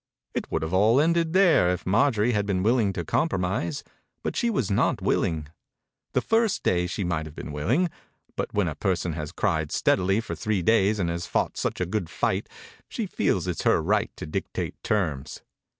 It 0.33 0.49
would 0.51 0.63
have 0.63 0.73
all 0.73 0.99
ended 0.99 1.31
there 1.31 1.69
if 1.69 1.85
Marjorie 1.85 2.31
had 2.31 2.47
been 2.47 2.63
willing 2.63 2.91
to 2.93 3.05
compromise, 3.05 3.83
but 4.23 4.35
she 4.35 4.49
was 4.49 4.71
not 4.71 4.99
willing. 4.99 5.45
The 6.13 6.21
first 6.21 6.63
day 6.63 6.87
she 6.87 7.03
might 7.03 7.27
have 7.27 7.35
been 7.35 7.51
willing, 7.51 7.87
but 8.35 8.51
when 8.51 8.67
a 8.67 8.73
person 8.73 9.13
has 9.13 9.31
cried 9.31 9.71
steadily 9.71 10.19
for 10.19 10.33
three 10.33 10.63
days 10.63 10.97
and 10.97 11.11
has 11.11 11.27
fought 11.27 11.55
such 11.55 11.79
a 11.79 11.85
good 11.85 12.09
fight, 12.09 12.49
she 12.89 13.05
feels 13.05 13.45
it 13.45 13.61
her 13.61 13.79
right 13.79 14.09
to 14.15 14.25
dictate 14.25 14.73
terms. 14.81 15.43